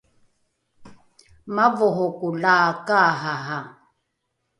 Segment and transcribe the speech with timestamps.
[1.55, 2.55] mavoroko la
[2.87, 3.59] kaarara